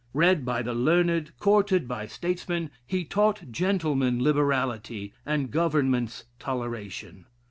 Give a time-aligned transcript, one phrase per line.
[0.15, 7.27] Read by the learned, courted by statesmen, he taught gentlemen liberality, and governments toleration.